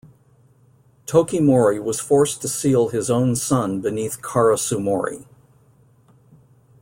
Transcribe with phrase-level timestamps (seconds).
[1.05, 5.27] Tokimori was forced to seal his own son beneath Karasumori.